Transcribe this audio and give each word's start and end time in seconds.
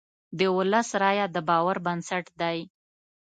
د 0.37 0.39
ولس 0.57 0.89
رایه 1.01 1.25
د 1.31 1.37
باور 1.49 1.77
بنسټ 1.85 2.25
دی. 2.41 2.59